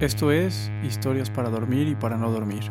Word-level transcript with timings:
Esto 0.00 0.32
es 0.32 0.72
Historias 0.82 1.28
para 1.28 1.50
dormir 1.50 1.86
y 1.86 1.94
para 1.94 2.16
no 2.16 2.30
dormir. 2.30 2.62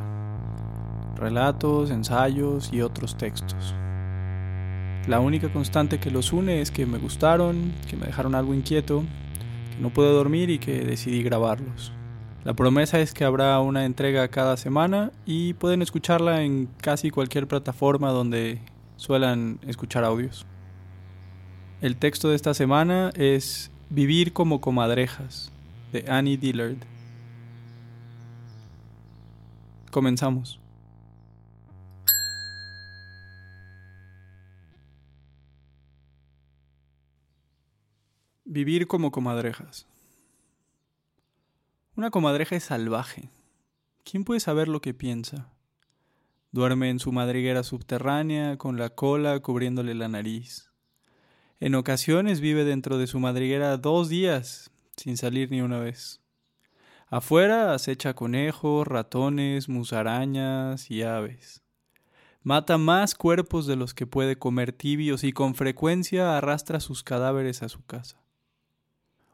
Relatos, 1.16 1.92
ensayos 1.92 2.74
y 2.74 2.82
otros 2.82 3.20
textos. 3.20 3.76
La 5.08 5.20
única 5.20 5.54
constante 5.54 6.00
que 6.00 6.10
los 6.10 6.34
une 6.34 6.60
es 6.60 6.72
que 6.72 6.88
me 6.88 6.98
gustaron, 6.98 7.72
que 7.88 7.98
me 7.98 8.08
dejaron 8.08 8.34
algo 8.34 8.56
inquieto, 8.56 9.04
que 9.72 9.80
no 9.80 9.92
puedo 9.92 10.12
dormir 10.12 10.50
y 10.50 10.58
que 10.58 10.84
decidí 10.84 11.22
grabarlos. 11.22 11.92
La 12.44 12.56
promesa 12.56 13.00
es 13.00 13.14
que 13.14 13.26
habrá 13.26 13.60
una 13.60 13.86
entrega 13.86 14.28
cada 14.30 14.58
semana 14.58 15.12
y 15.28 15.54
pueden 15.54 15.84
escucharla 15.84 16.42
en 16.42 16.68
casi 16.82 17.12
cualquier 17.12 17.48
plataforma 17.48 18.10
donde 18.10 18.58
suelan 18.96 19.60
escuchar 19.68 20.04
audios. 20.04 20.48
El 21.82 21.96
texto 21.96 22.30
de 22.30 22.36
esta 22.36 22.56
semana 22.56 23.12
es 23.14 23.70
Vivir 23.92 24.34
como 24.34 24.62
comadrejas, 24.62 25.52
de 25.94 26.06
Annie 26.08 26.36
Dillard. 26.36 26.78
Comenzamos. 29.92 30.60
Vivir 38.46 38.88
como 38.88 39.12
comadrejas. 39.12 39.88
Una 41.96 42.12
comadreja 42.12 42.56
es 42.56 42.66
salvaje. 42.66 43.30
¿Quién 44.04 44.24
puede 44.24 44.40
saber 44.40 44.68
lo 44.68 44.80
que 44.80 44.94
piensa? 44.94 45.52
Duerme 46.52 46.90
en 46.90 47.00
su 47.00 47.12
madriguera 47.12 47.64
subterránea 47.64 48.58
con 48.58 48.78
la 48.78 48.90
cola 48.90 49.40
cubriéndole 49.40 49.94
la 49.96 50.08
nariz. 50.08 50.72
En 51.60 51.76
ocasiones 51.76 52.42
vive 52.42 52.64
dentro 52.64 52.98
de 52.98 53.08
su 53.08 53.20
madriguera 53.20 53.78
dos 53.78 54.08
días 54.08 54.72
sin 54.98 55.18
salir 55.18 55.52
ni 55.52 55.62
una 55.62 55.80
vez. 55.80 56.22
Afuera 57.10 57.74
acecha 57.74 58.14
conejos, 58.14 58.88
ratones, 58.88 59.68
musarañas 59.68 60.92
y 60.92 61.02
aves. 61.02 61.64
Mata 62.44 62.78
más 62.78 63.16
cuerpos 63.16 63.66
de 63.66 63.76
los 63.76 63.96
que 63.96 64.06
puede 64.06 64.38
comer 64.38 64.74
tibios 64.74 65.24
y 65.24 65.32
con 65.32 65.56
frecuencia 65.56 66.38
arrastra 66.38 66.80
sus 66.80 67.04
cadáveres 67.04 67.64
a 67.64 67.70
su 67.70 67.84
casa. 67.84 68.22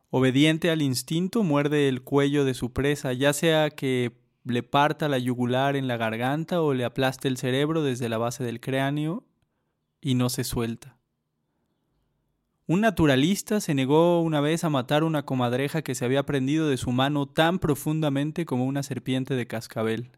Obediente 0.09 0.71
al 0.71 0.81
instinto, 0.81 1.43
muerde 1.43 1.89
el 1.89 2.01
cuello 2.01 2.45
de 2.45 2.53
su 2.53 2.71
presa, 2.71 3.11
ya 3.11 3.33
sea 3.33 3.69
que 3.69 4.17
le 4.45 4.63
parta 4.63 5.09
la 5.09 5.17
yugular 5.17 5.75
en 5.75 5.89
la 5.89 5.97
garganta 5.97 6.61
o 6.61 6.73
le 6.73 6.85
aplaste 6.85 7.27
el 7.27 7.35
cerebro 7.35 7.83
desde 7.83 8.07
la 8.07 8.17
base 8.17 8.43
del 8.43 8.61
cráneo 8.61 9.25
y 9.99 10.15
no 10.15 10.29
se 10.29 10.45
suelta. 10.45 10.94
Un 12.67 12.81
naturalista 12.81 13.61
se 13.61 13.75
negó 13.75 14.21
una 14.21 14.41
vez 14.41 14.63
a 14.63 14.71
matar 14.71 15.03
una 15.03 15.23
comadreja 15.23 15.83
que 15.83 15.94
se 15.94 16.03
había 16.03 16.25
prendido 16.25 16.67
de 16.67 16.77
su 16.77 16.91
mano 16.91 17.27
tan 17.27 17.59
profundamente 17.59 18.45
como 18.45 18.66
una 18.66 18.81
serpiente 18.81 19.35
de 19.35 19.45
cascabel. 19.45 20.09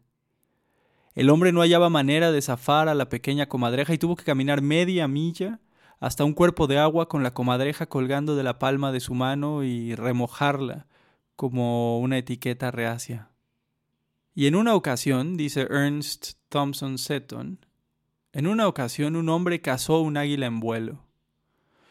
El 1.14 1.28
hombre 1.28 1.52
no 1.52 1.60
hallaba 1.60 1.90
manera 1.90 2.32
de 2.32 2.40
zafar 2.40 2.88
a 2.88 2.94
la 2.94 3.10
pequeña 3.10 3.50
comadreja 3.50 3.92
y 3.92 3.98
tuvo 3.98 4.16
que 4.16 4.24
caminar 4.24 4.62
media 4.62 5.06
milla 5.08 5.60
hasta 6.00 6.24
un 6.24 6.32
cuerpo 6.32 6.66
de 6.66 6.78
agua 6.78 7.08
con 7.08 7.22
la 7.22 7.34
comadreja 7.34 7.84
colgando 7.84 8.34
de 8.34 8.44
la 8.44 8.58
palma 8.58 8.92
de 8.92 9.00
su 9.00 9.12
mano 9.12 9.62
y 9.62 9.94
remojarla 9.94 10.86
como 11.36 11.98
una 11.98 12.16
etiqueta 12.16 12.70
reacia. 12.70 13.28
Y 14.34 14.46
en 14.46 14.54
una 14.54 14.74
ocasión, 14.74 15.36
dice 15.36 15.66
Ernst 15.68 16.38
Thompson 16.48 16.96
Seton, 16.96 17.66
en 18.32 18.46
una 18.46 18.68
ocasión 18.68 19.16
un 19.16 19.28
hombre 19.28 19.60
cazó 19.60 20.00
un 20.00 20.16
águila 20.16 20.46
en 20.46 20.60
vuelo. 20.60 21.07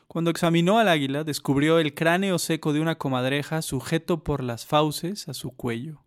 Cuando 0.08 0.31
examinó 0.31 0.80
al 0.80 0.88
águila, 0.88 1.23
descubrió 1.23 1.80
el 1.80 1.94
cráneo 1.94 2.39
seco 2.39 2.72
de 2.72 2.80
una 2.80 2.97
comadreja 2.97 3.61
sujeto 3.61 4.23
por 4.23 4.41
las 4.41 4.66
fauces 4.66 5.27
a 5.27 5.33
su 5.33 5.52
cuello. 5.52 6.02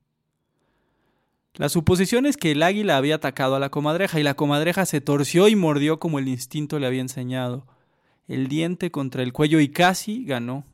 La 1.55 1.69
suposición 1.69 2.27
es 2.27 2.37
que 2.37 2.53
el 2.53 2.62
águila 2.62 2.97
había 2.97 3.17
atacado 3.17 3.57
a 3.57 3.61
la 3.61 3.70
comadreja 3.70 4.19
y 4.19 4.23
la 4.23 4.34
comadreja 4.34 4.86
se 4.86 5.01
torció 5.01 5.48
y 5.48 5.57
mordió 5.57 5.98
como 5.98 6.19
el 6.19 6.29
instinto 6.29 6.79
le 6.79 6.86
había 6.86 7.02
enseñado, 7.02 7.67
el 8.29 8.48
diente 8.48 8.91
contra 8.91 9.23
el 9.23 9.33
cuello 9.33 9.61
y 9.61 9.69
casi 9.69 10.24
ganó. 10.24 10.64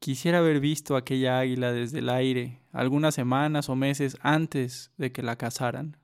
Quisiera 0.00 0.38
haber 0.38 0.58
visto 0.60 0.96
aquella 0.96 1.38
águila 1.38 1.72
desde 1.72 1.98
el 1.98 2.08
aire 2.08 2.60
algunas 2.72 3.14
semanas 3.14 3.68
o 3.68 3.76
meses 3.76 4.16
antes 4.22 4.90
de 4.96 5.12
que 5.12 5.22
la 5.22 5.36
cazaran. 5.36 5.96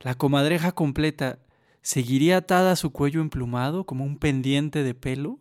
La 0.00 0.14
comadreja 0.14 0.72
completa 0.72 1.38
¿Seguiría 1.86 2.38
atada 2.38 2.72
a 2.72 2.76
su 2.76 2.90
cuello 2.90 3.20
emplumado 3.20 3.86
como 3.86 4.04
un 4.04 4.18
pendiente 4.18 4.82
de 4.82 4.92
pelo? 4.92 5.38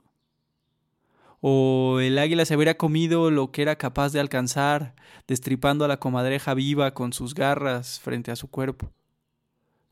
¿O 1.41 1.97
el 1.99 2.19
águila 2.19 2.45
se 2.45 2.53
habría 2.53 2.77
comido 2.77 3.31
lo 3.31 3.51
que 3.51 3.63
era 3.63 3.79
capaz 3.79 4.11
de 4.11 4.19
alcanzar, 4.19 4.93
destripando 5.27 5.85
a 5.85 5.87
la 5.87 5.97
comadreja 5.97 6.53
viva 6.53 6.93
con 6.93 7.13
sus 7.13 7.33
garras 7.33 7.99
frente 7.99 8.29
a 8.29 8.35
su 8.35 8.47
cuerpo, 8.47 8.91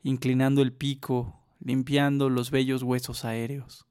inclinando 0.04 0.62
el 0.62 0.72
pico, 0.72 1.40
limpiando 1.58 2.30
los 2.30 2.52
bellos 2.52 2.84
huesos 2.84 3.24
aéreos? 3.24 3.84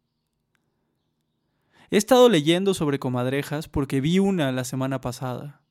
He 1.92 1.98
estado 1.98 2.30
leyendo 2.30 2.74
sobre 2.74 2.98
comadrejas 2.98 3.68
porque 3.68 4.00
vi 4.00 4.20
una 4.20 4.54
la 4.54 4.64
semana 4.64 5.02
pasada. 5.02 5.62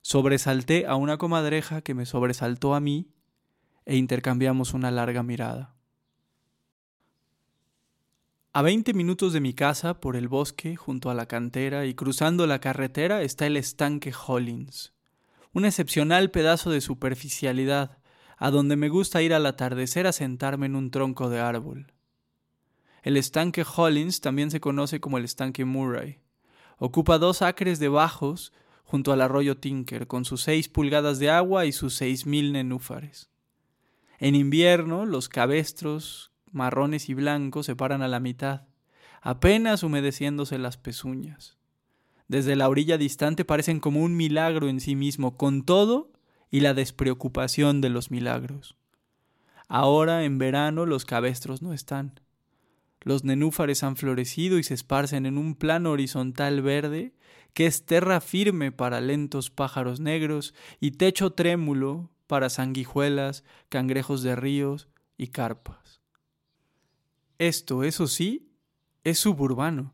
Sobresalté 0.00 0.86
a 0.86 0.94
una 0.94 1.18
comadreja 1.18 1.80
que 1.80 1.94
me 1.94 2.06
sobresaltó 2.06 2.76
a 2.76 2.78
mí 2.78 3.08
e 3.84 3.96
intercambiamos 3.96 4.74
una 4.74 4.92
larga 4.92 5.24
mirada. 5.24 5.73
A 8.56 8.62
20 8.62 8.94
minutos 8.94 9.32
de 9.32 9.40
mi 9.40 9.52
casa, 9.52 10.00
por 10.00 10.14
el 10.14 10.28
bosque, 10.28 10.76
junto 10.76 11.10
a 11.10 11.14
la 11.14 11.26
cantera 11.26 11.86
y 11.86 11.94
cruzando 11.94 12.46
la 12.46 12.60
carretera, 12.60 13.22
está 13.22 13.48
el 13.48 13.56
estanque 13.56 14.12
Hollins, 14.14 14.92
un 15.52 15.64
excepcional 15.64 16.30
pedazo 16.30 16.70
de 16.70 16.80
superficialidad, 16.80 17.98
a 18.36 18.52
donde 18.52 18.76
me 18.76 18.88
gusta 18.88 19.22
ir 19.22 19.34
al 19.34 19.46
atardecer 19.46 20.06
a 20.06 20.12
sentarme 20.12 20.66
en 20.66 20.76
un 20.76 20.92
tronco 20.92 21.30
de 21.30 21.40
árbol. 21.40 21.92
El 23.02 23.16
estanque 23.16 23.64
Hollins 23.64 24.20
también 24.20 24.52
se 24.52 24.60
conoce 24.60 25.00
como 25.00 25.18
el 25.18 25.24
estanque 25.24 25.64
Murray. 25.64 26.20
Ocupa 26.78 27.18
dos 27.18 27.42
acres 27.42 27.80
de 27.80 27.88
bajos 27.88 28.52
junto 28.84 29.12
al 29.12 29.20
arroyo 29.20 29.56
Tinker, 29.56 30.06
con 30.06 30.24
sus 30.24 30.42
seis 30.42 30.68
pulgadas 30.68 31.18
de 31.18 31.28
agua 31.28 31.66
y 31.66 31.72
sus 31.72 31.94
seis 31.94 32.24
mil 32.24 32.52
nenúfares. 32.52 33.30
En 34.20 34.36
invierno, 34.36 35.06
los 35.06 35.28
cabestros, 35.28 36.30
marrones 36.54 37.08
y 37.08 37.14
blancos 37.14 37.66
se 37.66 37.76
paran 37.76 38.02
a 38.02 38.08
la 38.08 38.20
mitad, 38.20 38.62
apenas 39.20 39.82
humedeciéndose 39.82 40.58
las 40.58 40.76
pezuñas. 40.76 41.56
Desde 42.28 42.56
la 42.56 42.68
orilla 42.68 42.96
distante 42.96 43.44
parecen 43.44 43.80
como 43.80 44.02
un 44.02 44.16
milagro 44.16 44.68
en 44.68 44.80
sí 44.80 44.96
mismo, 44.96 45.36
con 45.36 45.64
todo 45.64 46.12
y 46.50 46.60
la 46.60 46.74
despreocupación 46.74 47.80
de 47.80 47.90
los 47.90 48.10
milagros. 48.10 48.76
Ahora, 49.68 50.24
en 50.24 50.38
verano, 50.38 50.86
los 50.86 51.04
cabestros 51.04 51.62
no 51.62 51.72
están. 51.72 52.20
Los 53.00 53.24
nenúfares 53.24 53.82
han 53.82 53.96
florecido 53.96 54.58
y 54.58 54.62
se 54.62 54.74
esparcen 54.74 55.26
en 55.26 55.36
un 55.36 55.54
plano 55.54 55.90
horizontal 55.90 56.62
verde 56.62 57.12
que 57.52 57.66
es 57.66 57.86
terra 57.86 58.20
firme 58.20 58.72
para 58.72 59.00
lentos 59.00 59.50
pájaros 59.50 60.00
negros 60.00 60.54
y 60.80 60.92
techo 60.92 61.32
trémulo 61.32 62.10
para 62.26 62.50
sanguijuelas, 62.50 63.44
cangrejos 63.68 64.22
de 64.22 64.34
ríos 64.34 64.88
y 65.16 65.28
carpas. 65.28 65.83
Esto, 67.38 67.82
eso 67.82 68.06
sí, 68.06 68.48
es 69.02 69.18
suburbano. 69.18 69.92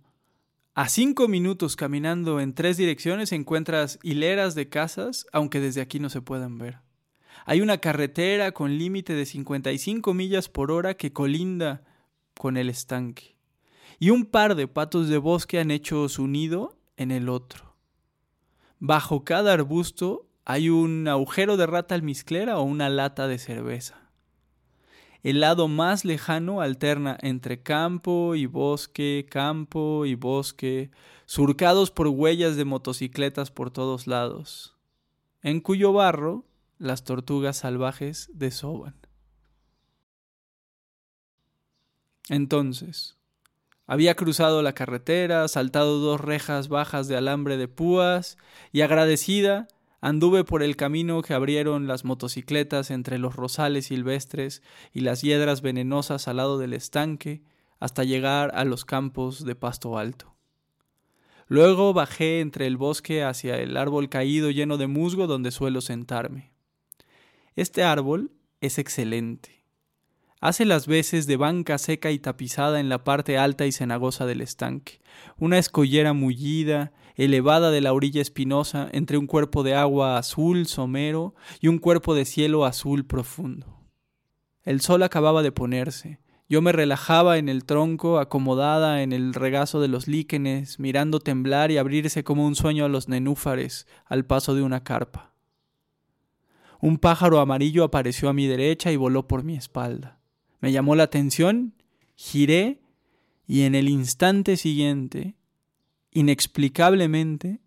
A 0.74 0.88
cinco 0.88 1.26
minutos 1.26 1.74
caminando 1.74 2.38
en 2.38 2.54
tres 2.54 2.76
direcciones 2.76 3.32
encuentras 3.32 3.98
hileras 4.02 4.54
de 4.54 4.68
casas, 4.68 5.26
aunque 5.32 5.58
desde 5.58 5.80
aquí 5.80 5.98
no 6.00 6.10
se 6.10 6.20
puedan 6.20 6.58
ver. 6.58 6.78
Hay 7.46 7.62
una 7.62 7.78
carretera 7.78 8.52
con 8.52 8.76
límite 8.76 9.14
de 9.14 9.24
55 9.24 10.12
millas 10.12 10.48
por 10.48 10.70
hora 10.70 10.94
que 10.94 11.12
colinda 11.12 11.82
con 12.38 12.56
el 12.56 12.68
estanque. 12.68 13.36
Y 13.98 14.10
un 14.10 14.26
par 14.26 14.54
de 14.54 14.68
patos 14.68 15.08
de 15.08 15.18
bosque 15.18 15.58
han 15.58 15.70
hecho 15.70 16.08
su 16.08 16.28
nido 16.28 16.78
en 16.96 17.10
el 17.10 17.28
otro. 17.28 17.74
Bajo 18.78 19.24
cada 19.24 19.54
arbusto 19.54 20.28
hay 20.44 20.68
un 20.68 21.08
agujero 21.08 21.56
de 21.56 21.66
rata 21.66 21.94
almizclera 21.94 22.58
o 22.58 22.62
una 22.62 22.88
lata 22.90 23.26
de 23.28 23.38
cerveza 23.38 24.09
el 25.22 25.40
lado 25.40 25.68
más 25.68 26.04
lejano 26.04 26.60
alterna 26.60 27.18
entre 27.20 27.62
campo 27.62 28.34
y 28.34 28.46
bosque, 28.46 29.26
campo 29.30 30.06
y 30.06 30.14
bosque, 30.14 30.90
surcados 31.26 31.90
por 31.90 32.08
huellas 32.08 32.56
de 32.56 32.64
motocicletas 32.64 33.50
por 33.50 33.70
todos 33.70 34.06
lados, 34.06 34.76
en 35.42 35.60
cuyo 35.60 35.92
barro 35.92 36.44
las 36.78 37.04
tortugas 37.04 37.58
salvajes 37.58 38.30
desoban. 38.32 38.94
Entonces, 42.28 43.16
había 43.86 44.14
cruzado 44.14 44.62
la 44.62 44.72
carretera, 44.72 45.48
saltado 45.48 45.98
dos 45.98 46.20
rejas 46.20 46.68
bajas 46.68 47.08
de 47.08 47.16
alambre 47.16 47.56
de 47.56 47.66
púas, 47.66 48.38
y 48.70 48.82
agradecida, 48.82 49.66
Anduve 50.00 50.44
por 50.44 50.62
el 50.62 50.76
camino 50.76 51.20
que 51.20 51.34
abrieron 51.34 51.86
las 51.86 52.04
motocicletas 52.04 52.90
entre 52.90 53.18
los 53.18 53.36
rosales 53.36 53.86
silvestres 53.86 54.62
y 54.92 55.00
las 55.00 55.20
hiedras 55.20 55.60
venenosas 55.60 56.26
al 56.26 56.38
lado 56.38 56.58
del 56.58 56.72
estanque 56.72 57.42
hasta 57.78 58.04
llegar 58.04 58.50
a 58.54 58.64
los 58.64 58.84
campos 58.84 59.44
de 59.44 59.54
pasto 59.54 59.98
alto. 59.98 60.34
Luego 61.48 61.92
bajé 61.92 62.40
entre 62.40 62.66
el 62.66 62.76
bosque 62.76 63.24
hacia 63.24 63.56
el 63.56 63.76
árbol 63.76 64.08
caído 64.08 64.50
lleno 64.50 64.78
de 64.78 64.86
musgo 64.86 65.26
donde 65.26 65.50
suelo 65.50 65.80
sentarme. 65.80 66.52
Este 67.56 67.82
árbol 67.82 68.30
es 68.60 68.78
excelente. 68.78 69.59
Hace 70.40 70.64
las 70.64 70.86
veces 70.86 71.26
de 71.26 71.36
banca 71.36 71.76
seca 71.76 72.10
y 72.10 72.18
tapizada 72.18 72.80
en 72.80 72.88
la 72.88 73.04
parte 73.04 73.36
alta 73.36 73.66
y 73.66 73.72
cenagosa 73.72 74.24
del 74.24 74.40
estanque, 74.40 75.02
una 75.36 75.58
escollera 75.58 76.14
mullida, 76.14 76.92
elevada 77.14 77.70
de 77.70 77.82
la 77.82 77.92
orilla 77.92 78.22
espinosa 78.22 78.88
entre 78.92 79.18
un 79.18 79.26
cuerpo 79.26 79.62
de 79.62 79.74
agua 79.74 80.16
azul 80.16 80.66
somero 80.66 81.34
y 81.60 81.68
un 81.68 81.78
cuerpo 81.78 82.14
de 82.14 82.24
cielo 82.24 82.64
azul 82.64 83.04
profundo. 83.04 83.80
El 84.62 84.80
sol 84.80 85.02
acababa 85.02 85.42
de 85.42 85.52
ponerse. 85.52 86.20
Yo 86.48 86.62
me 86.62 86.72
relajaba 86.72 87.36
en 87.36 87.50
el 87.50 87.66
tronco, 87.66 88.18
acomodada 88.18 89.02
en 89.02 89.12
el 89.12 89.34
regazo 89.34 89.78
de 89.82 89.88
los 89.88 90.08
líquenes, 90.08 90.80
mirando 90.80 91.20
temblar 91.20 91.70
y 91.70 91.76
abrirse 91.76 92.24
como 92.24 92.46
un 92.46 92.54
sueño 92.54 92.86
a 92.86 92.88
los 92.88 93.08
nenúfares 93.08 93.86
al 94.06 94.24
paso 94.24 94.54
de 94.54 94.62
una 94.62 94.84
carpa. 94.84 95.34
Un 96.80 96.96
pájaro 96.96 97.40
amarillo 97.40 97.84
apareció 97.84 98.30
a 98.30 98.32
mi 98.32 98.46
derecha 98.46 98.90
y 98.90 98.96
voló 98.96 99.28
por 99.28 99.44
mi 99.44 99.54
espalda. 99.54 100.19
Me 100.60 100.72
llamó 100.72 100.94
la 100.94 101.04
atención, 101.04 101.74
giré 102.14 102.80
y 103.46 103.62
en 103.62 103.74
el 103.74 103.88
instante 103.88 104.56
siguiente, 104.56 105.34
inexplicablemente, 106.12 107.60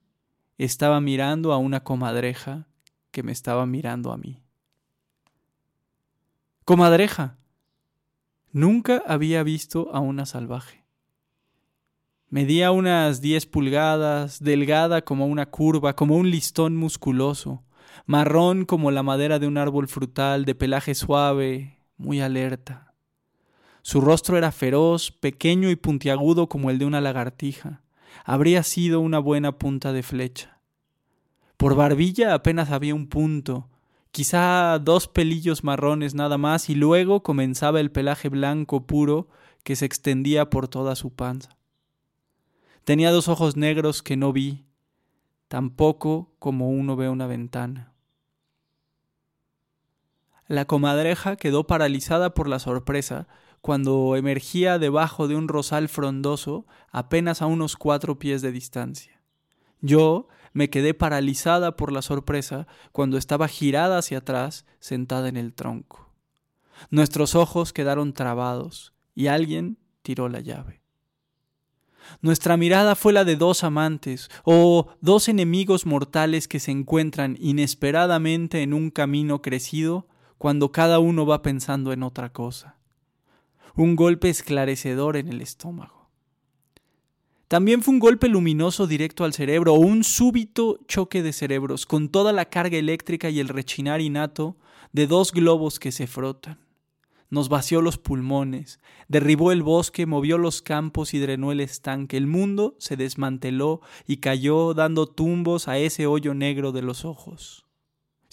estaba 0.58 1.02
mirando 1.02 1.52
a 1.52 1.58
una 1.58 1.84
comadreja 1.84 2.68
que 3.12 3.24
me 3.24 3.32
estaba 3.32 3.66
mirando 3.66 4.12
a 4.12 4.18
mí. 4.18 4.42
Comadreja. 6.66 7.38
Nunca 8.52 9.04
había 9.08 9.44
visto 9.44 9.90
a 9.94 10.00
una 10.00 10.26
salvaje. 10.26 10.86
Medía 12.30 12.72
unas 12.72 13.20
diez 13.20 13.46
pulgadas, 13.46 14.42
delgada 14.42 15.04
como 15.04 15.28
una 15.28 15.48
curva, 15.48 15.96
como 15.96 16.16
un 16.16 16.30
listón 16.30 16.76
musculoso, 16.76 17.64
marrón 18.06 18.66
como 18.66 18.92
la 18.92 19.04
madera 19.04 19.40
de 19.40 19.48
un 19.48 19.58
árbol 19.58 19.88
frutal, 19.88 20.46
de 20.46 20.56
pelaje 20.56 20.96
suave, 20.96 21.78
muy 21.98 22.22
alerta. 22.22 22.94
Su 23.82 24.00
rostro 24.02 24.38
era 24.38 24.52
feroz, 24.52 25.12
pequeño 25.12 25.70
y 25.70 25.76
puntiagudo 25.76 26.48
como 26.48 26.70
el 26.70 26.80
de 26.80 26.86
una 26.86 27.02
lagartija. 27.02 27.82
Habría 28.24 28.64
sido 28.64 29.02
una 29.02 29.20
buena 29.20 29.58
punta 29.58 29.92
de 29.92 30.04
flecha. 30.04 30.60
Por 31.58 31.76
barbilla 31.76 32.34
apenas 32.34 32.72
había 32.72 32.96
un 32.96 33.08
punto, 33.08 33.70
quizá 34.12 34.80
dos 34.80 35.08
pelillos 35.08 35.64
marrones 35.64 36.14
nada 36.14 36.38
más, 36.38 36.70
y 36.70 36.76
luego 36.76 37.24
comenzaba 37.24 37.80
el 37.80 37.92
pelaje 37.92 38.30
blanco 38.30 38.86
puro 38.86 39.28
que 39.64 39.76
se 39.76 39.86
extendía 39.86 40.50
por 40.50 40.68
toda 40.68 40.96
su 40.96 41.12
panza. 41.14 41.58
Tenía 42.84 43.12
dos 43.12 43.30
ojos 43.30 43.56
negros 43.56 44.04
que 44.04 44.18
no 44.18 44.34
vi, 44.34 44.66
tampoco 45.48 46.34
como 46.40 46.70
uno 46.70 46.96
ve 46.96 47.10
una 47.10 47.28
ventana. 47.28 47.93
La 50.48 50.66
comadreja 50.66 51.36
quedó 51.36 51.66
paralizada 51.66 52.34
por 52.34 52.48
la 52.48 52.60
sorpresa 52.60 53.28
cuando 53.62 54.16
emergía 54.18 54.78
debajo 54.78 55.28
de 55.28 55.36
un 55.36 55.48
rosal 55.48 55.88
frondoso 55.88 56.66
apenas 56.92 57.42
a 57.42 57.46
unos 57.46 57.78
cuatro 57.78 58.20
pies 58.20 58.42
de 58.42 58.52
distancia. 58.52 59.22
Yo 59.80 60.28
me 60.52 60.70
quedé 60.70 60.94
paralizada 60.94 61.76
por 61.76 61.92
la 61.92 62.02
sorpresa 62.02 62.68
cuando 62.92 63.18
estaba 63.18 63.48
girada 63.48 63.98
hacia 63.98 64.20
atrás, 64.20 64.66
sentada 64.80 65.30
en 65.30 65.38
el 65.38 65.54
tronco. 65.54 66.10
Nuestros 66.90 67.36
ojos 67.36 67.74
quedaron 67.74 68.14
trabados 68.14 68.94
y 69.16 69.28
alguien 69.28 69.78
tiró 70.02 70.30
la 70.30 70.42
llave. 70.42 70.82
Nuestra 72.22 72.58
mirada 72.58 72.96
fue 72.96 73.14
la 73.14 73.24
de 73.24 73.38
dos 73.38 73.64
amantes 73.64 74.30
o 74.44 74.88
dos 75.00 75.30
enemigos 75.30 75.86
mortales 75.86 76.48
que 76.48 76.60
se 76.60 76.72
encuentran 76.72 77.38
inesperadamente 77.40 78.62
en 78.62 78.74
un 78.74 78.90
camino 78.90 79.42
crecido 79.42 80.08
cuando 80.44 80.74
cada 80.74 81.00
uno 81.00 81.26
va 81.26 81.42
pensando 81.42 81.94
en 81.94 82.04
otra 82.04 82.34
cosa. 82.34 82.76
Un 83.78 83.96
golpe 83.96 84.28
esclarecedor 84.28 85.16
en 85.16 85.30
el 85.30 85.40
estómago. 85.40 86.10
También 87.48 87.82
fue 87.82 87.94
un 87.94 88.02
golpe 88.02 88.28
luminoso 88.28 88.86
directo 88.86 89.24
al 89.24 89.32
cerebro 89.32 89.74
o 89.74 89.80
un 89.80 90.04
súbito 90.04 90.82
choque 90.86 91.24
de 91.24 91.32
cerebros 91.32 91.86
con 91.86 92.10
toda 92.10 92.34
la 92.34 92.50
carga 92.50 92.78
eléctrica 92.78 93.30
y 93.30 93.40
el 93.40 93.48
rechinar 93.48 94.02
innato 94.02 94.58
de 94.92 95.08
dos 95.08 95.32
globos 95.32 95.80
que 95.80 95.94
se 95.94 96.08
frotan. 96.08 96.60
Nos 97.30 97.48
vació 97.48 97.82
los 97.82 97.98
pulmones, 97.98 98.82
derribó 99.08 99.54
el 99.54 99.64
bosque, 99.64 100.06
movió 100.06 100.38
los 100.38 100.62
campos 100.62 101.14
y 101.14 101.20
drenó 101.20 101.54
el 101.54 101.62
estanque. 101.62 102.18
El 102.18 102.28
mundo 102.28 102.76
se 102.80 102.98
desmanteló 102.98 103.80
y 104.08 104.18
cayó 104.18 104.74
dando 104.74 105.08
tumbos 105.08 105.70
a 105.70 105.78
ese 105.78 106.06
hoyo 106.06 106.34
negro 106.34 106.74
de 106.74 106.82
los 106.82 107.06
ojos. 107.06 107.63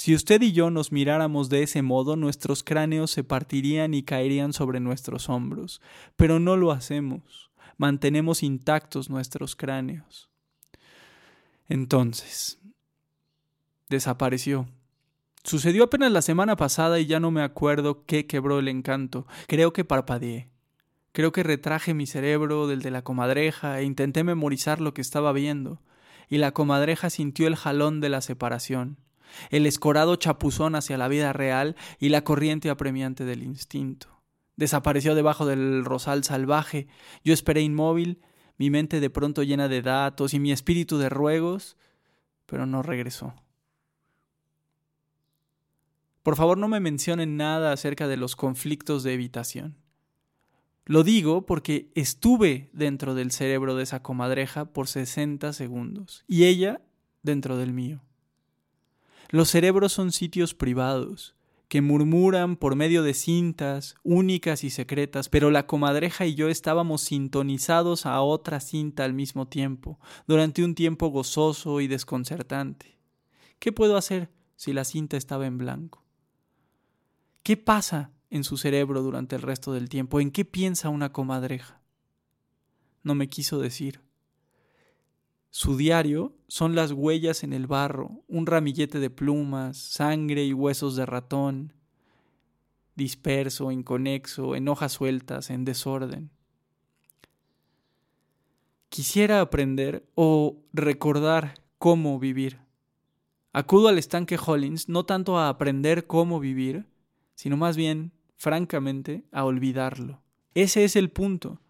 Si 0.00 0.14
usted 0.14 0.40
y 0.40 0.52
yo 0.52 0.70
nos 0.70 0.92
miráramos 0.92 1.50
de 1.50 1.62
ese 1.62 1.82
modo, 1.82 2.16
nuestros 2.16 2.64
cráneos 2.64 3.10
se 3.10 3.22
partirían 3.22 3.92
y 3.92 4.02
caerían 4.02 4.54
sobre 4.54 4.80
nuestros 4.80 5.28
hombros, 5.28 5.82
pero 6.16 6.40
no 6.40 6.56
lo 6.56 6.72
hacemos 6.72 7.50
mantenemos 7.80 8.42
intactos 8.42 9.08
nuestros 9.08 9.56
cráneos. 9.56 10.28
Entonces, 11.66 12.58
desapareció. 13.88 14.68
Sucedió 15.44 15.84
apenas 15.84 16.12
la 16.12 16.20
semana 16.20 16.56
pasada 16.56 17.00
y 17.00 17.06
ya 17.06 17.20
no 17.20 17.30
me 17.30 17.40
acuerdo 17.40 18.04
qué 18.04 18.26
quebró 18.26 18.58
el 18.58 18.68
encanto. 18.68 19.26
Creo 19.46 19.72
que 19.72 19.86
parpadeé. 19.86 20.50
Creo 21.12 21.32
que 21.32 21.42
retraje 21.42 21.94
mi 21.94 22.06
cerebro 22.06 22.66
del 22.66 22.82
de 22.82 22.90
la 22.90 23.00
comadreja 23.00 23.80
e 23.80 23.84
intenté 23.84 24.24
memorizar 24.24 24.82
lo 24.82 24.92
que 24.92 25.00
estaba 25.00 25.32
viendo. 25.32 25.80
Y 26.28 26.36
la 26.36 26.52
comadreja 26.52 27.08
sintió 27.08 27.46
el 27.46 27.56
jalón 27.56 28.02
de 28.02 28.10
la 28.10 28.20
separación, 28.20 28.98
el 29.50 29.66
escorado 29.66 30.16
chapuzón 30.16 30.74
hacia 30.74 30.98
la 30.98 31.08
vida 31.08 31.32
real 31.32 31.76
y 31.98 32.08
la 32.08 32.24
corriente 32.24 32.70
apremiante 32.70 33.24
del 33.24 33.42
instinto. 33.42 34.08
Desapareció 34.56 35.14
debajo 35.14 35.46
del 35.46 35.84
rosal 35.84 36.24
salvaje. 36.24 36.86
Yo 37.24 37.32
esperé 37.32 37.62
inmóvil, 37.62 38.20
mi 38.58 38.70
mente 38.70 39.00
de 39.00 39.10
pronto 39.10 39.42
llena 39.42 39.68
de 39.68 39.80
datos 39.80 40.34
y 40.34 40.38
mi 40.38 40.52
espíritu 40.52 40.98
de 40.98 41.08
ruegos, 41.08 41.76
pero 42.46 42.66
no 42.66 42.82
regresó. 42.82 43.34
Por 46.22 46.36
favor 46.36 46.58
no 46.58 46.68
me 46.68 46.80
mencionen 46.80 47.36
nada 47.36 47.72
acerca 47.72 48.06
de 48.06 48.18
los 48.18 48.36
conflictos 48.36 49.02
de 49.02 49.14
evitación. 49.14 49.76
Lo 50.84 51.04
digo 51.04 51.46
porque 51.46 51.90
estuve 51.94 52.68
dentro 52.72 53.14
del 53.14 53.30
cerebro 53.30 53.76
de 53.76 53.84
esa 53.84 54.02
comadreja 54.02 54.66
por 54.66 54.88
60 54.88 55.52
segundos 55.52 56.24
y 56.26 56.44
ella 56.44 56.82
dentro 57.22 57.56
del 57.56 57.72
mío. 57.72 58.02
Los 59.30 59.48
cerebros 59.48 59.92
son 59.92 60.10
sitios 60.10 60.54
privados, 60.54 61.36
que 61.68 61.82
murmuran 61.82 62.56
por 62.56 62.74
medio 62.74 63.04
de 63.04 63.14
cintas 63.14 63.94
únicas 64.02 64.64
y 64.64 64.70
secretas, 64.70 65.28
pero 65.28 65.52
la 65.52 65.68
comadreja 65.68 66.26
y 66.26 66.34
yo 66.34 66.48
estábamos 66.48 67.02
sintonizados 67.02 68.06
a 68.06 68.20
otra 68.22 68.58
cinta 68.58 69.04
al 69.04 69.14
mismo 69.14 69.46
tiempo, 69.46 70.00
durante 70.26 70.64
un 70.64 70.74
tiempo 70.74 71.10
gozoso 71.10 71.80
y 71.80 71.86
desconcertante. 71.86 72.98
¿Qué 73.60 73.70
puedo 73.70 73.96
hacer 73.96 74.32
si 74.56 74.72
la 74.72 74.82
cinta 74.82 75.16
estaba 75.16 75.46
en 75.46 75.58
blanco? 75.58 76.04
¿Qué 77.44 77.56
pasa 77.56 78.10
en 78.30 78.42
su 78.42 78.56
cerebro 78.56 79.00
durante 79.00 79.36
el 79.36 79.42
resto 79.42 79.72
del 79.72 79.88
tiempo? 79.88 80.18
¿En 80.18 80.32
qué 80.32 80.44
piensa 80.44 80.88
una 80.88 81.12
comadreja? 81.12 81.80
No 83.04 83.14
me 83.14 83.28
quiso 83.28 83.60
decir. 83.60 84.00
Su 85.50 85.76
diario 85.76 86.36
son 86.46 86.76
las 86.76 86.92
huellas 86.92 87.42
en 87.42 87.52
el 87.52 87.66
barro, 87.66 88.22
un 88.28 88.46
ramillete 88.46 89.00
de 89.00 89.10
plumas, 89.10 89.76
sangre 89.76 90.44
y 90.44 90.52
huesos 90.52 90.94
de 90.94 91.06
ratón, 91.06 91.72
disperso, 92.94 93.72
inconexo, 93.72 94.54
en 94.54 94.68
hojas 94.68 94.92
sueltas, 94.92 95.50
en 95.50 95.64
desorden. 95.64 96.30
Quisiera 98.90 99.40
aprender 99.40 100.04
o 100.14 100.56
recordar 100.72 101.54
cómo 101.78 102.18
vivir. 102.20 102.58
Acudo 103.52 103.88
al 103.88 103.98
estanque 103.98 104.38
Hollins 104.38 104.88
no 104.88 105.04
tanto 105.04 105.38
a 105.38 105.48
aprender 105.48 106.06
cómo 106.06 106.38
vivir, 106.38 106.86
sino 107.34 107.56
más 107.56 107.76
bien, 107.76 108.12
francamente, 108.36 109.24
a 109.32 109.44
olvidarlo. 109.44 110.22
Ese 110.54 110.84
es 110.84 110.94
el 110.94 111.10
punto. 111.10 111.60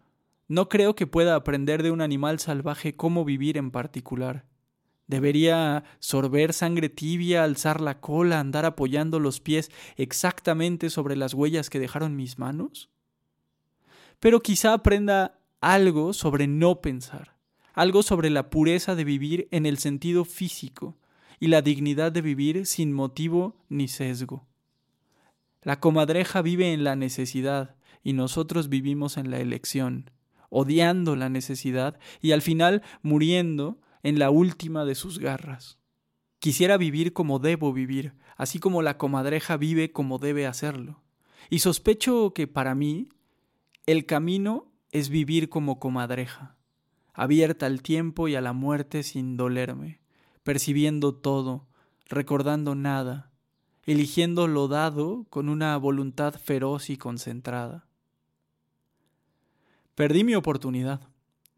No 0.51 0.67
creo 0.67 0.95
que 0.95 1.07
pueda 1.07 1.35
aprender 1.35 1.81
de 1.81 1.91
un 1.91 2.01
animal 2.01 2.37
salvaje 2.37 2.93
cómo 2.93 3.23
vivir 3.23 3.57
en 3.57 3.71
particular. 3.71 4.43
Debería 5.07 5.85
sorber 5.99 6.51
sangre 6.51 6.89
tibia, 6.89 7.45
alzar 7.45 7.79
la 7.79 8.01
cola, 8.01 8.41
andar 8.41 8.65
apoyando 8.65 9.21
los 9.21 9.39
pies 9.39 9.71
exactamente 9.95 10.89
sobre 10.89 11.15
las 11.15 11.33
huellas 11.33 11.69
que 11.69 11.79
dejaron 11.79 12.17
mis 12.17 12.37
manos. 12.37 12.89
Pero 14.19 14.41
quizá 14.41 14.73
aprenda 14.73 15.39
algo 15.61 16.11
sobre 16.11 16.47
no 16.47 16.81
pensar, 16.81 17.37
algo 17.73 18.03
sobre 18.03 18.29
la 18.29 18.49
pureza 18.49 18.93
de 18.93 19.05
vivir 19.05 19.47
en 19.51 19.65
el 19.65 19.77
sentido 19.77 20.25
físico 20.25 20.97
y 21.39 21.47
la 21.47 21.61
dignidad 21.61 22.11
de 22.11 22.23
vivir 22.23 22.65
sin 22.65 22.91
motivo 22.91 23.55
ni 23.69 23.87
sesgo. 23.87 24.45
La 25.61 25.79
comadreja 25.79 26.41
vive 26.41 26.73
en 26.73 26.83
la 26.83 26.97
necesidad 26.97 27.77
y 28.03 28.11
nosotros 28.11 28.67
vivimos 28.67 29.15
en 29.15 29.31
la 29.31 29.39
elección 29.39 30.11
odiando 30.51 31.15
la 31.15 31.29
necesidad 31.29 31.97
y 32.21 32.33
al 32.33 32.43
final 32.43 32.83
muriendo 33.01 33.79
en 34.03 34.19
la 34.19 34.29
última 34.29 34.85
de 34.85 34.93
sus 34.93 35.17
garras. 35.17 35.79
Quisiera 36.37 36.77
vivir 36.77 37.13
como 37.13 37.39
debo 37.39 37.73
vivir, 37.73 38.13
así 38.35 38.59
como 38.59 38.81
la 38.81 38.97
comadreja 38.97 39.57
vive 39.57 39.91
como 39.91 40.19
debe 40.19 40.45
hacerlo. 40.45 41.01
Y 41.49 41.59
sospecho 41.59 42.33
que 42.33 42.47
para 42.47 42.75
mí 42.75 43.09
el 43.85 44.05
camino 44.05 44.71
es 44.91 45.09
vivir 45.09 45.49
como 45.49 45.79
comadreja, 45.79 46.57
abierta 47.13 47.65
al 47.65 47.81
tiempo 47.81 48.27
y 48.27 48.35
a 48.35 48.41
la 48.41 48.53
muerte 48.53 49.03
sin 49.03 49.37
dolerme, 49.37 50.01
percibiendo 50.43 51.15
todo, 51.15 51.67
recordando 52.07 52.75
nada, 52.75 53.31
eligiendo 53.85 54.47
lo 54.47 54.67
dado 54.67 55.25
con 55.29 55.47
una 55.47 55.77
voluntad 55.77 56.35
feroz 56.35 56.89
y 56.89 56.97
concentrada. 56.97 57.87
Perdí 59.95 60.23
mi 60.23 60.35
oportunidad. 60.35 61.01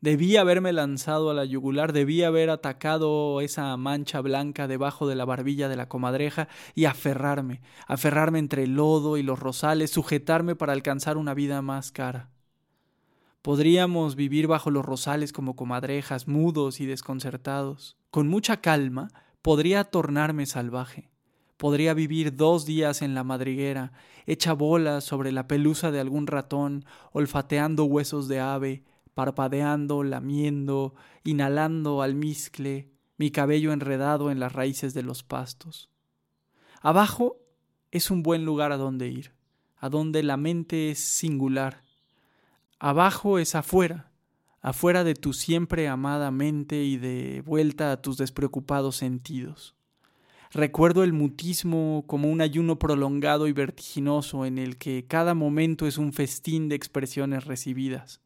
Debí 0.02 0.36
haberme 0.36 0.74
lanzado 0.74 1.30
a 1.30 1.34
la 1.34 1.46
yugular, 1.46 1.94
debí 1.94 2.24
haber 2.24 2.50
atacado 2.50 3.40
esa 3.40 3.78
mancha 3.78 4.20
blanca 4.20 4.68
debajo 4.68 5.08
de 5.08 5.16
la 5.16 5.24
barbilla 5.24 5.70
de 5.70 5.78
la 5.78 5.88
comadreja 5.88 6.50
y 6.76 6.86
aferrarme, 6.86 7.62
aferrarme 7.88 8.40
entre 8.40 8.64
el 8.64 8.76
lodo 8.76 9.16
y 9.16 9.24
los 9.24 9.40
rosales, 9.40 9.92
sujetarme 9.92 10.58
para 10.58 10.74
alcanzar 10.74 11.16
una 11.16 11.34
vida 11.34 11.62
más 11.62 11.94
cara. 11.94 12.32
Podríamos 13.42 14.16
vivir 14.18 14.48
bajo 14.48 14.72
los 14.72 14.84
rosales 14.84 15.32
como 15.32 15.56
comadrejas, 15.56 16.28
mudos 16.28 16.82
y 16.82 16.86
desconcertados. 16.86 17.96
Con 18.10 18.28
mucha 18.28 18.60
calma 18.60 19.08
podría 19.42 19.86
tornarme 19.86 20.46
salvaje. 20.48 21.13
Podría 21.58 21.94
vivir 21.94 22.36
dos 22.36 22.66
días 22.66 23.02
en 23.02 23.14
la 23.14 23.24
madriguera, 23.24 23.92
hecha 24.26 24.54
bolas 24.54 25.04
sobre 25.04 25.32
la 25.32 25.48
pelusa 25.48 25.92
de 25.92 26.00
algún 26.00 26.28
ratón, 26.28 26.86
olfateando 27.12 27.86
huesos 27.86 28.28
de 28.28 28.40
ave, 28.40 28.84
parpadeando, 29.14 30.04
lamiendo, 30.04 30.96
inhalando 31.24 32.02
almizcle, 32.02 32.90
mi 33.18 33.32
cabello 33.32 33.72
enredado 33.72 34.32
en 34.32 34.40
las 34.40 34.54
raíces 34.54 34.94
de 34.94 35.04
los 35.04 35.24
pastos. 35.24 35.90
Abajo 36.82 37.38
es 37.92 38.12
un 38.12 38.24
buen 38.24 38.44
lugar 38.44 38.72
a 38.72 38.78
donde 38.78 39.08
ir, 39.08 39.32
a 39.78 39.90
donde 39.90 40.24
la 40.24 40.36
mente 40.36 40.92
es 40.92 41.00
singular. 41.00 41.84
Abajo 42.80 43.38
es 43.38 43.56
afuera, 43.56 44.12
afuera 44.62 45.04
de 45.04 45.14
tu 45.14 45.34
siempre 45.34 45.88
amada 45.88 46.32
mente 46.32 46.84
y 46.84 46.98
de 46.98 47.42
vuelta 47.46 47.92
a 47.92 48.02
tus 48.02 48.18
despreocupados 48.18 48.98
sentidos. 48.98 49.76
Recuerdo 50.54 51.04
el 51.04 51.14
mutismo 51.14 52.04
como 52.06 52.30
un 52.30 52.40
ayuno 52.40 52.78
prolongado 52.78 53.48
y 53.48 53.54
vertiginoso 53.54 54.46
en 54.46 54.60
el 54.60 54.78
que 54.78 55.06
cada 55.08 55.34
momento 55.34 55.88
es 55.88 55.98
un 55.98 56.14
festín 56.14 56.70
de 56.70 56.76
expresiones 56.76 57.46
recibidas. 57.46 58.22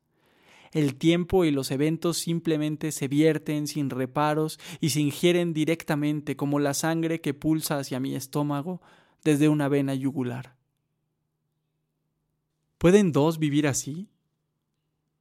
El 0.74 0.96
tiempo 0.96 1.46
y 1.46 1.52
los 1.52 1.72
eventos 1.72 2.18
simplemente 2.18 2.92
se 2.92 3.08
vierten 3.08 3.66
sin 3.68 3.90
reparos 3.90 4.60
y 4.82 4.90
se 4.90 5.00
ingieren 5.00 5.54
directamente 5.54 6.36
como 6.36 6.60
la 6.60 6.74
sangre 6.74 7.22
que 7.22 7.34
pulsa 7.34 7.80
hacia 7.80 8.02
mi 8.02 8.14
estómago 8.14 8.82
desde 9.24 9.48
una 9.48 9.70
vena 9.70 9.96
yugular. 9.96 10.58
¿Pueden 12.78 13.14
dos 13.14 13.40
vivir 13.40 13.68
así? 13.68 14.10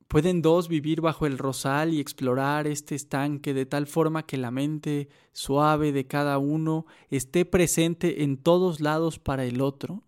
¿Pueden 0.09 0.41
dos 0.41 0.69
vivir 0.69 1.01
bajo 1.01 1.27
el 1.27 1.37
rosal 1.37 1.93
y 1.93 2.01
explorar 2.01 2.69
este 2.69 2.95
estanque 2.95 3.53
de 3.55 3.67
tal 3.67 3.87
forma 3.87 4.25
que 4.25 4.37
la 4.37 4.53
mente 4.53 5.09
suave 5.33 5.91
de 5.91 6.07
cada 6.07 6.39
uno 6.39 6.87
esté 7.11 7.45
presente 7.45 8.23
en 8.23 8.37
todos 8.37 8.81
lados 8.81 9.19
para 9.19 9.45
el 9.45 9.61
otro 9.61 10.05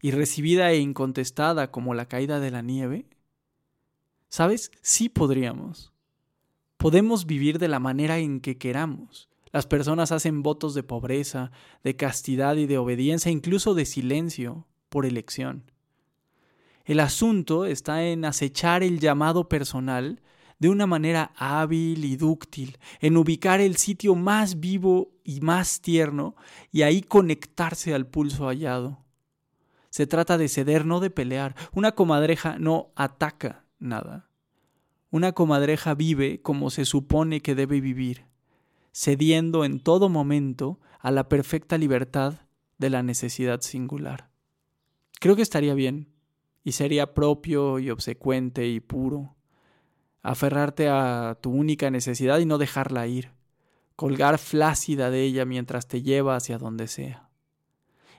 y 0.00 0.12
recibida 0.12 0.70
e 0.70 0.78
incontestada 0.78 1.72
como 1.72 1.94
la 1.94 2.06
caída 2.06 2.38
de 2.38 2.50
la 2.52 2.62
nieve? 2.62 3.06
¿Sabes? 4.28 4.70
Sí 4.82 5.08
podríamos. 5.08 5.92
Podemos 6.76 7.26
vivir 7.26 7.58
de 7.58 7.68
la 7.68 7.80
manera 7.80 8.18
en 8.18 8.40
que 8.40 8.56
queramos. 8.56 9.28
Las 9.52 9.66
personas 9.66 10.12
hacen 10.12 10.42
votos 10.44 10.74
de 10.74 10.84
pobreza, 10.84 11.50
de 11.82 11.96
castidad 11.96 12.54
y 12.54 12.66
de 12.66 12.78
obediencia, 12.78 13.32
incluso 13.32 13.74
de 13.74 13.84
silencio, 13.84 14.68
por 14.88 15.06
elección. 15.06 15.70
El 16.84 17.00
asunto 17.00 17.66
está 17.66 18.04
en 18.04 18.24
acechar 18.24 18.82
el 18.82 19.00
llamado 19.00 19.48
personal 19.48 20.20
de 20.58 20.68
una 20.68 20.86
manera 20.86 21.32
hábil 21.36 22.04
y 22.04 22.16
dúctil, 22.16 22.78
en 23.00 23.16
ubicar 23.16 23.60
el 23.60 23.76
sitio 23.76 24.14
más 24.14 24.60
vivo 24.60 25.10
y 25.24 25.40
más 25.40 25.80
tierno 25.80 26.36
y 26.70 26.82
ahí 26.82 27.00
conectarse 27.00 27.94
al 27.94 28.06
pulso 28.06 28.46
hallado. 28.46 29.04
Se 29.88 30.06
trata 30.06 30.38
de 30.38 30.48
ceder, 30.48 30.86
no 30.86 31.00
de 31.00 31.10
pelear. 31.10 31.56
Una 31.72 31.92
comadreja 31.92 32.58
no 32.58 32.92
ataca, 32.94 33.64
nada. 33.78 34.28
Una 35.10 35.32
comadreja 35.32 35.94
vive 35.94 36.40
como 36.42 36.70
se 36.70 36.84
supone 36.84 37.40
que 37.40 37.56
debe 37.56 37.80
vivir, 37.80 38.26
cediendo 38.92 39.64
en 39.64 39.80
todo 39.80 40.08
momento 40.08 40.78
a 41.00 41.10
la 41.10 41.28
perfecta 41.28 41.78
libertad 41.78 42.34
de 42.78 42.90
la 42.90 43.02
necesidad 43.02 43.62
singular. 43.62 44.30
Creo 45.18 45.34
que 45.34 45.42
estaría 45.42 45.74
bien, 45.74 46.08
y 46.62 46.72
sería 46.72 47.14
propio 47.14 47.78
y 47.78 47.90
obsecuente 47.90 48.66
y 48.68 48.80
puro, 48.80 49.36
aferrarte 50.22 50.88
a 50.88 51.38
tu 51.40 51.50
única 51.50 51.90
necesidad 51.90 52.38
y 52.38 52.46
no 52.46 52.58
dejarla 52.58 53.06
ir, 53.06 53.32
colgar 53.96 54.38
flácida 54.38 55.10
de 55.10 55.22
ella 55.22 55.44
mientras 55.44 55.88
te 55.88 56.02
lleva 56.02 56.36
hacia 56.36 56.58
donde 56.58 56.88
sea. 56.88 57.30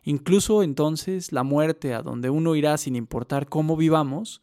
Incluso 0.03 0.63
entonces 0.63 1.31
la 1.31 1.43
muerte 1.43 1.93
a 1.93 2.01
donde 2.01 2.29
uno 2.29 2.55
irá 2.55 2.77
sin 2.77 2.95
importar 2.95 3.48
cómo 3.48 3.77
vivamos, 3.77 4.41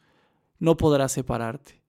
no 0.59 0.77
podrá 0.77 1.09
separarte. 1.09 1.83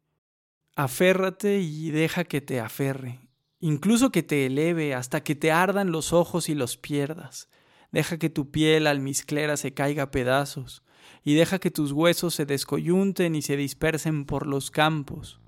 Aférrate 0.75 1.59
y 1.59 1.91
deja 1.91 2.23
que 2.23 2.41
te 2.41 2.59
aferre, 2.59 3.19
incluso 3.59 4.11
que 4.11 4.23
te 4.23 4.45
eleve 4.45 4.95
hasta 4.95 5.21
que 5.21 5.35
te 5.35 5.51
ardan 5.51 5.91
los 5.91 6.13
ojos 6.13 6.49
y 6.49 6.55
los 6.55 6.77
pierdas. 6.77 7.49
Deja 7.91 8.17
que 8.17 8.29
tu 8.29 8.49
piel 8.49 8.87
almizclera 8.87 9.57
se 9.57 9.73
caiga 9.73 10.03
a 10.03 10.11
pedazos, 10.11 10.83
y 11.23 11.35
deja 11.35 11.59
que 11.59 11.71
tus 11.71 11.91
huesos 11.91 12.33
se 12.35 12.45
descoyunten 12.45 13.35
y 13.35 13.41
se 13.41 13.57
dispersen 13.57 14.25
por 14.25 14.47
los 14.47 14.71
campos, 14.71 15.39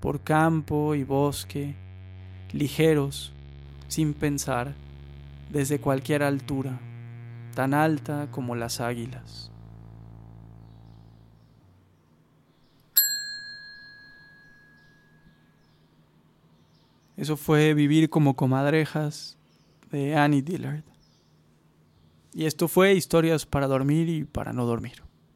por 0.00 0.22
campo 0.22 0.94
y 0.94 1.04
bosque, 1.04 1.76
ligeros, 2.52 3.32
sin 3.88 4.14
pensar, 4.14 4.74
desde 5.50 5.80
cualquier 5.80 6.22
altura, 6.22 6.80
tan 7.54 7.74
alta 7.74 8.28
como 8.30 8.54
las 8.54 8.80
águilas. 8.80 9.50
Eso 17.16 17.36
fue 17.36 17.74
Vivir 17.74 18.08
como 18.08 18.34
comadrejas 18.34 19.36
de 19.90 20.16
Annie 20.16 20.40
Dillard. 20.40 20.89
Y 22.32 22.46
esto 22.46 22.68
fue 22.68 22.94
Historias 22.94 23.46
para 23.46 23.66
dormir 23.66 24.08
y 24.08 24.24
para 24.24 24.52
no 24.52 24.66
dormir. 24.66 25.02